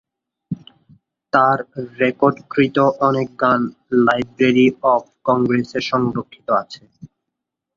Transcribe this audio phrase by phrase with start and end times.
[1.33, 1.57] তার
[1.99, 2.77] রেকর্ডকৃত
[3.07, 3.61] অনেক গান
[4.05, 6.81] লাইব্রেরী অফ কংগ্রেসে সংরক্ষিত আছে।